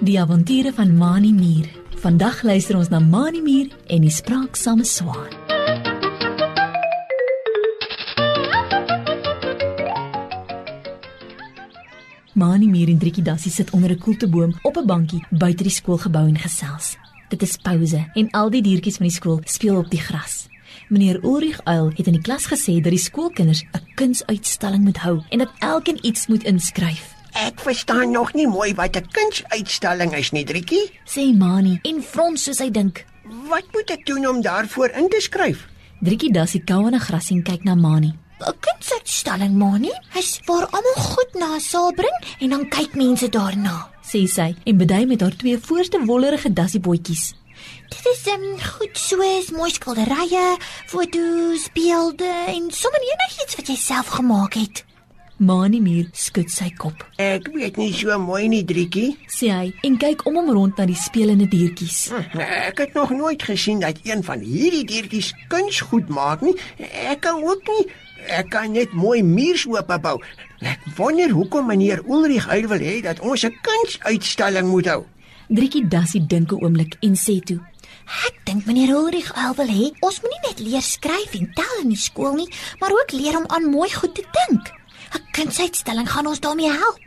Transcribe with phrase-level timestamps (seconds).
[0.00, 1.66] Die avonture van Mani Mier.
[2.00, 5.28] Vandag luister ons na Mani Mier en die spraaksame swaan.
[12.32, 16.26] Mani Mier en Driekie Dassie sit onder 'n koelteboom op 'n bankie buite die skoolgebou
[16.28, 16.96] en gesels.
[17.28, 20.48] Dit is pouse en al die diertjies van die skool speel op die gras.
[20.88, 25.20] Meneer Ulrich Uil het in die klas gesê dat die skoolkinders 'n kunsuitstalling moet hou
[25.28, 27.14] en dat elkeen iets moet inskryf.
[27.32, 30.90] Ek verstaan nog nie mooi wat 'n kunsuitstalling is nie, Driekie.
[31.04, 33.04] Sê Mani en frons soos hy dink.
[33.48, 35.68] Wat moet ek doen om daarvoor in te skryf?
[36.00, 38.14] Driekie Dassie kou aan 'n gras en kyk na Mani.
[38.40, 39.90] 'n Kunsuitstalling, Mani.
[40.14, 43.88] Hy's waar almal goed na 'n saal bring en dan kyk mense daarna.
[44.02, 47.34] sê sy en bedui met haar twee voorste wollerige dassiebootjies.
[47.88, 50.44] Dit is um, goed soos mooi skilderye,
[50.90, 54.84] foto's, beelde en sommer enigiets wat jy self gemaak het.
[55.38, 59.12] Mani Muur skud sy kop, Ek weet nie so mooi nie, Driekie.
[59.30, 62.08] sê hy en kyk om hom rond na die spelende diertjies.
[62.10, 66.56] Hm, Ek het nog nooit gesien dat een van hierdie diertjies kunsgoed maak nie.
[67.06, 67.86] Ek kan ook nie.
[68.34, 70.16] Ek kan net mooi muursoope bou.
[70.60, 75.04] Ek wonder hoekom meneer Ulrich Uil wil hê dat ons 'n kunsuitstalling moet hou.
[75.48, 77.60] Driekie Dassie dink 'n oomblik en sê toe:
[78.08, 81.82] Ek dink meneer Ulrich al wil hê ons moet nie net leer skryf en tel
[81.82, 82.48] in die skool nie,
[82.80, 84.72] maar ook leer om aan mooi goed te dink.
[85.14, 87.04] 'n Kunsuitstalling gaan ons daarmee help.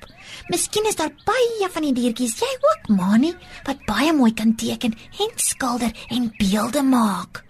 [0.50, 3.34] Miskien is daar baie van die diertjies, jy ook, Mani,
[3.66, 7.44] wat baie mooi kan teken en skilder en beelde maak.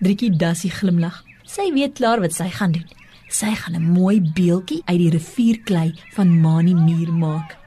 [0.00, 1.22] Driekie Dassie glimlag.
[1.44, 2.86] Sy weet klaar wat sy gaan doen.
[3.28, 7.65] Sy gaan 'n mooi beeltjie uit die rivierklei van Mani Muur maak.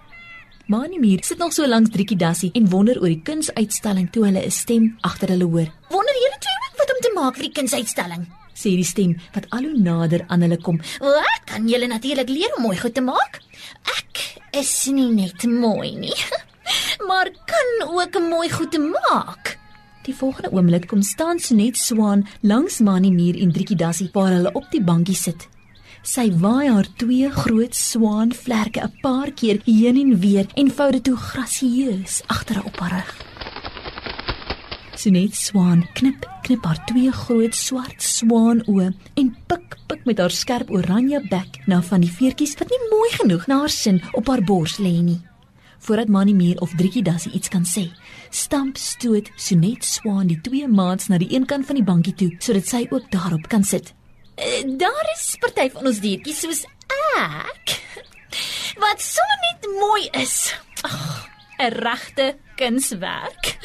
[0.70, 4.42] Mani Muur sit nog so langs Driekie Dassie en wonder oor die kunsuitstalling toe hulle
[4.46, 5.70] 'n stem agter hulle hoor.
[5.90, 8.28] Wonder julle twee wat om te maak vir die kunsuitstalling?
[8.54, 10.78] Sê die stem wat al hoe nader aan hulle kom.
[11.02, 13.42] O, ek kan julle natuurlik leer om mooi goed te maak.
[13.98, 16.20] Ek is nie net mooi nie,
[17.08, 19.58] maar kan ook mooi goed te maak.
[20.06, 24.54] Die volgende oomblik kom staan Sonet Swaan langs Mani Muur en Driekie Dassie waar hulle
[24.54, 25.50] op die bankie sit.
[26.00, 31.04] Sy waai haar twee groot swaanvlerke 'n paar keer heen en weer en vou dit
[31.04, 33.12] toe grasieus agter op haar rug.
[34.96, 40.72] Sonet Swaan knip knip haar twee groot swart swaanoë en pik pik met haar skerp
[40.72, 44.44] oranje bek na van die veertjies wat nie mooi genoeg na haar sin op haar
[44.44, 45.22] bors lê nie.
[45.80, 47.92] Voordat Mani Muur of Driekie Dassie iets kan sê,
[48.30, 52.32] stamp stoot Sonet Swaan die twee maats na die een kant van die bankie toe
[52.40, 53.94] sodat sy ook daarop kan sit.
[54.40, 56.62] Uh, daar is party van ons diertjies soos
[57.20, 57.74] ek
[58.84, 60.36] wat sommer net mooi is.
[60.88, 61.28] Ag,
[61.60, 63.58] 'n regte kunswerk.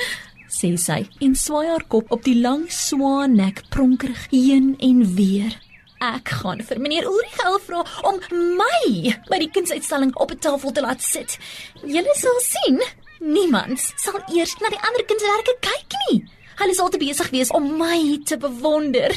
[0.50, 5.54] sê sy en swaai haar kop op die lang swaannek pronkerig heen en weer.
[6.02, 8.18] Ek gaan vir meneer Ulrich vra om
[8.58, 11.38] my by die kunsuitstalling op 'n tafel te laat sit.
[11.82, 12.82] Julle sal sien,
[13.20, 16.24] niemand sal eers na die ander kunswerke kyk nie.
[16.58, 19.14] Hulle sal te besig wees om my te bewonder.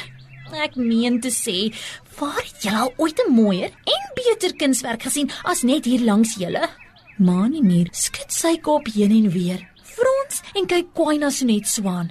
[0.56, 1.74] Ek meen te sê,
[2.18, 6.36] waar het julle al ooit 'n mooier en beter kunswerk gesien as net hier langs
[6.36, 6.70] julle?
[7.18, 12.10] Mani Muur skud sy kop heen en weer, frons en kyk kwaai na Sonet Swaan.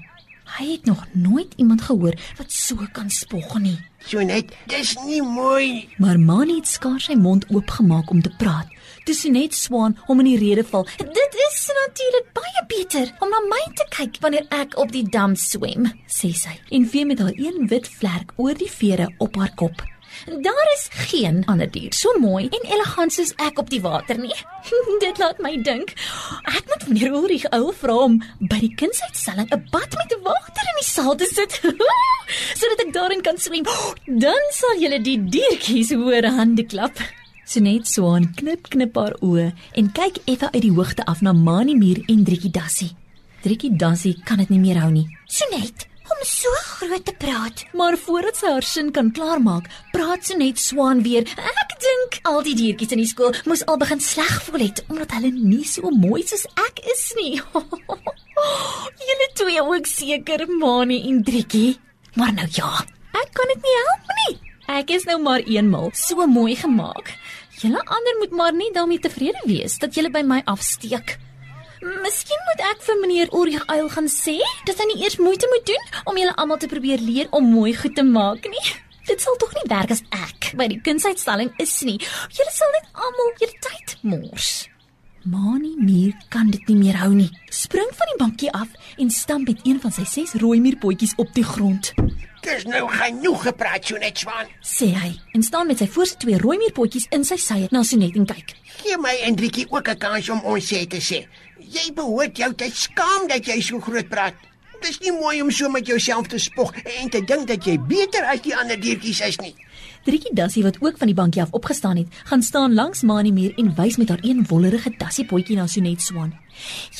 [0.58, 3.78] Hy het nog nooit iemand gehoor wat so kan spog nie.
[4.06, 5.88] So net, dis nie mooi.
[5.98, 8.70] Maar Mani het skaars sy mond oopgemaak om te praat.
[9.06, 10.86] Toe Sonet Swaan hom in die rede val.
[10.98, 15.34] Dit is natuurlik baie beter om na my te kyk wanneer ek op die dam
[15.34, 15.90] swem.
[16.06, 19.82] sê sy en vee met haar een wit vlerk oor die vere op haar kop.
[20.26, 24.34] Daar is geen ander dier so mooi en elegant soos ek op die water nie.
[25.04, 25.92] Dit laat my dink
[26.50, 30.80] ek moet meneer Ulrich ou vra om by die kunsuitstalling 'n bad met water in
[30.80, 31.60] die saal te sit
[32.60, 33.66] sodat ek daarin kan swem.
[34.06, 36.98] Dan sal julle die diertjies hoor hande klap.
[37.46, 41.76] Sonet Swaan knip knip haar oë en kyk effe uit die hoogte af na Mani
[41.78, 42.96] Muur en Driekie Dassie.
[43.44, 45.06] Driekie Dassie kan dit nie meer hou nie.
[45.30, 45.86] Sonet,
[46.16, 47.64] om so groot te praat.
[47.76, 51.28] Maar voordat sy haar sin kan klaarmaak, praat Sonet Swaan weer.
[51.36, 55.12] Ek dink al die diertjies in die skool moes al begin sleg voel het omdat
[55.18, 57.34] hulle nie so mooi soos ek is nie.
[59.08, 61.76] Julle twee ook seker, Mani en Driekie.
[62.16, 62.72] Maar nou ja,
[63.16, 64.34] ek kan dit nie help nie.
[64.80, 67.12] Ek is nou maar eenmal so mooi gemaak.
[67.60, 71.16] Julle ander moet maar net daarmee tevrede wees dat julle by my afsteek.
[71.80, 75.66] Miskien moet ek vir meneer Ulrich Uil gaan sê dat hy nie eers moeite moet
[75.68, 78.64] doen om julle almal te probeer leer om mooi goed te maak nie.
[79.06, 81.98] Dit sal tog nie werk as ek by die kunsuitstalling is nie.
[82.32, 84.48] Julle sal net almal julle tyd mors.
[85.26, 87.28] Mani Mier kan dit nie meer hou nie.
[87.50, 91.32] Spring van die bankie af en stamp met een van sy ses rooi muurpotjies op
[91.34, 91.92] die grond.
[92.46, 94.46] Dis nou genoeg gepraat, Sonet Swan.
[94.62, 98.14] Sê hy en staan met sy voorste twee rooi muurpotjies in sy sye na Sonet
[98.14, 98.54] en kyk.
[98.78, 101.26] Gee my Hendrikie ook 'n kans om ons sê te sê.
[101.66, 104.36] Jy behoort jou te skaam dat jy so groot praat.
[104.84, 108.26] Dis nie mooi om so met jouself te spog en te dink dat jy beter
[108.30, 109.54] as die ander diertjies is nie.
[110.06, 113.56] Driekie Dassie wat ook van die bankie af opgestaan het, gaan staan langs Mani muur
[113.58, 116.36] en wys met haar een wollerige dassiepotjie na Sonet Swan.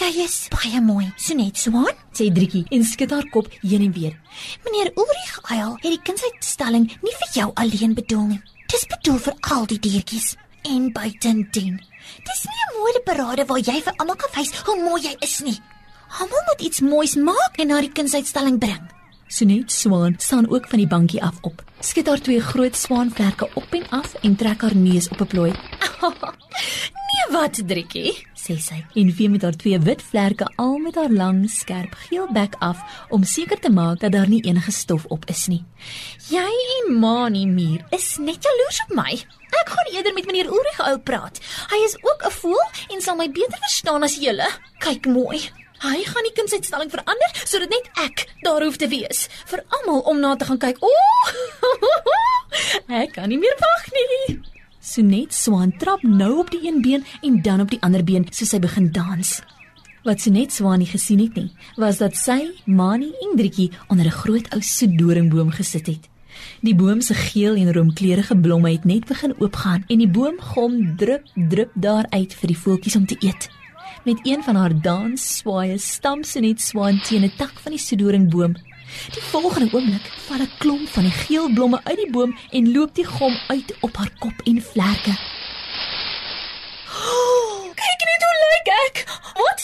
[0.01, 4.17] Jy is baie mooi, Sonet Swan, sê Driekie en skud haar kop heen en weer.
[4.65, 8.43] Meneer Ulrich Eil het die kindsuitstalling nie vir jou alleen bedoel nie.
[8.67, 10.35] Dis bedoel vir al die diertjies
[10.75, 11.81] en buitendien.
[12.27, 15.41] Dis nie 'n mooi parade waar jy vir almal kan wys hoe mooi jy is
[15.41, 15.61] nie.
[16.21, 18.85] Almal moet iets moois maak en na die kindsuitstalling bring.
[19.29, 21.65] Sonet Swan staan ook van die bankie af op.
[21.81, 25.53] Skud haar twee groot swaanvlerke op en af en trek haar neus op 'n plooi.
[27.07, 28.85] nee, wat driekie, sê sy.
[28.95, 33.07] En vee met haar twee wit vlerke al met haar lang, skerp geel bek af
[33.09, 35.65] om seker te maak dat daar nie enige stof op is nie.
[36.29, 39.21] Jy en Mani Muur is net jaloers op my.
[39.61, 41.39] Ek gaan eerder met meneer Ulrich ou praat.
[41.71, 44.49] Hy is ook 'n voël en sal my beter verstaan as julle.
[44.79, 45.41] Kyk mooi.
[45.85, 50.21] Hy gaan die kindsuitstalling verander sodat net ek daar hoef te wees vir almal om
[50.21, 50.79] na te gaan kyk.
[50.81, 50.91] O!
[53.03, 54.41] ek kan nie meer wag nie.
[54.81, 58.55] Sonet Swan trap nou op die een been en dan op die ander been soos
[58.55, 59.43] sy begin dans.
[60.07, 64.19] Wat Sonet Swan nie gesien het nie, was dat sy, Mani en Drietjie onder 'n
[64.23, 66.09] groot ou soedoringboom gesit het.
[66.61, 71.23] Die boom se geel en roomkleurige blomme het net begin oopgaan en die boomgom drup
[71.35, 73.49] drup daar uit vir die voeltjies om te eet.
[74.05, 78.55] Met een van haar dansswaaye stamp sy net swaan teen 'n tak van die sodoringboom.
[79.15, 82.95] Die volgende oomblik val 'n klomp van die geel blomme uit die boom en loop
[82.95, 85.15] die gom uit op haar kop en vlerke.
[87.11, 88.97] Oh, kyk net hoe lyk ek.
[89.35, 89.61] Wat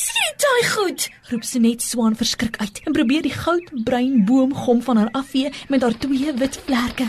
[0.52, 1.04] taai goed?
[1.30, 5.84] roep sy net swaan verskrik uit en probeer die goudbruin boomgom van haar afvee met
[5.84, 7.06] haar twee wit vlerke.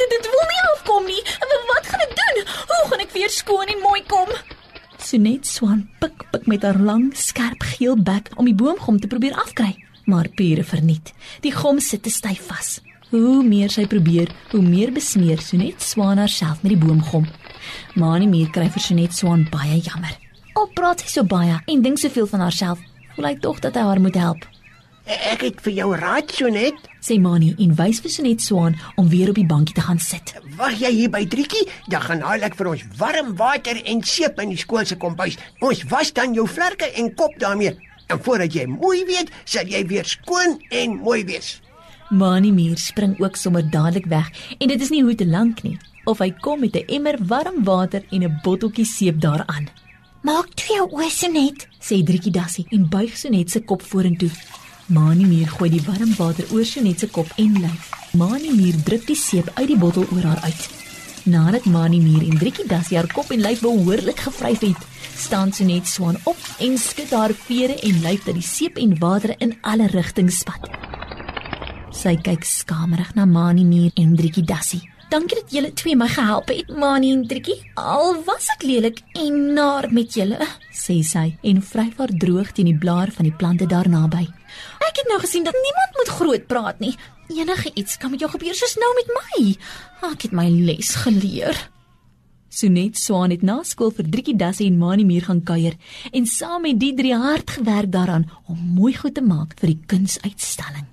[0.00, 1.22] Dit dit wil nie afkom nie.
[1.68, 2.40] Wat gaan ek doen?
[2.70, 4.32] Hoe gaan ek weer skoon en mooi kom?
[5.02, 9.36] Sonet Swan pik pik met haar lang, skerp geel bek om die boomgom te probeer
[9.44, 9.74] afkry,
[10.08, 11.12] maar pure verniet.
[11.44, 12.78] Die gom sit te styf vas.
[13.10, 17.28] Hoe meer sy probeer, hoe meer besmeer Sonet Swan haarself met die boomgom.
[18.00, 20.16] Maanie Mier kry vir Sonet Swan baie jammer.
[20.56, 22.80] Al praat sy so baie en dink soveel van haarself,
[23.12, 24.46] voel hy tog dat hy haar moet help.
[25.06, 29.10] Ek het vir jou raad so net, sê Mani en wys vir Sonet Swaan om
[29.12, 30.32] weer op die bankie te gaan sit.
[30.56, 31.66] Wag jy hier by Driekie?
[31.92, 35.36] Dan gaan haal ek vir ons warm water en seep in die skool se kombuis.
[35.60, 37.76] Ons was dan jou vlerke en kop daarmee.
[38.08, 41.58] En voordat jy mooi weet, sal jy weer skoon en mooi wees.
[42.10, 45.76] Mani Mier spring ook sommer dadelik weg en dit is nie hoe te lank nie
[46.06, 49.68] of hy kom met 'n emmer warm water en 'n botteltjie seep daaraan.
[50.26, 54.32] Maak jou oë so net, sê Driekie Dassie en buig Sonet se kop vorentoe.
[54.90, 57.92] Mani Mier gooi die warm water oor Sonet se kop en lyf.
[58.18, 60.64] Mani Mier druk die seep uit die bottel oor haar uit.
[61.30, 65.86] Nadat Mani Mier en Driekie Das haar kop en lyf behoorlik gevryf het, staan Sonet
[65.86, 69.86] swaan op en skud haar vere en lyf dat die seep en water in alle
[69.94, 70.85] rigtings spat.
[71.96, 74.82] Sy kyk skamerig na Mani Mier en Driekie Dassie.
[75.08, 77.56] Dankie dat julle twee my gehelp het, Mani en Trikkie.
[77.80, 80.36] Al was ek lelik en naar met julle,
[80.76, 84.26] sê sy en vryf haar droog teen die blaar van die plante daar naby.
[84.84, 86.92] Ek het nou gesien dat niemand moet groot praat nie.
[87.32, 89.46] Enige iets kan met jou gebeur soos nou met my.
[90.10, 91.56] Ek het my les geleer.
[92.52, 95.80] Sonet Swaan het na skool vir Driekie Dasse en Mani Muur gaan kuier
[96.12, 99.80] en saam met die drie hard gewerk daaraan om mooi goed te maak vir die
[99.88, 100.84] kunsuitstalling.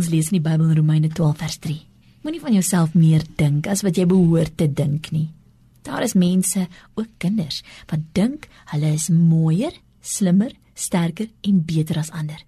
[0.00, 1.74] Ons lees in die Bybel in Romeine 12 vers 3.
[2.24, 5.26] Moenie van jouself meer dink as wat jy behoort te dink nie.
[5.84, 6.62] Daar is mense,
[6.96, 7.58] ook kinders,
[7.90, 12.38] wat dink hulle is mooier, slimmer, sterker en beter as ander.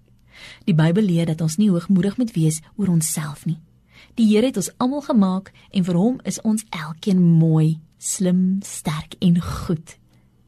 [0.65, 3.59] Die Bybel leer dat ons nie hoogmoedig moet wees oor onsself nie.
[4.17, 9.13] Die Here het ons almal gemaak en vir hom is ons elkeen mooi, slim, sterk
[9.21, 9.99] en goed.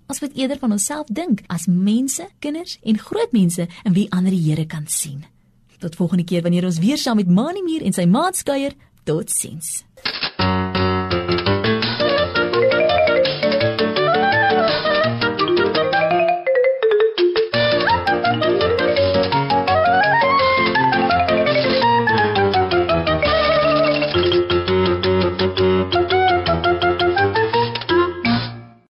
[0.09, 4.33] Ons moet eerder van onsself dink as mense, kinders en groot mense in wie ander
[4.33, 5.21] die Here kan sien.
[5.85, 8.73] Tot volgende keer wanneer ons weer saam met Mani Muur en sy maat kuier.
[9.05, 9.83] Totsiens.